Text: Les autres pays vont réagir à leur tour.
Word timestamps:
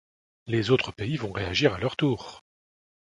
Les 0.47 0.71
autres 0.71 0.91
pays 0.91 1.15
vont 1.15 1.31
réagir 1.31 1.75
à 1.75 1.77
leur 1.77 1.95
tour. 1.95 2.43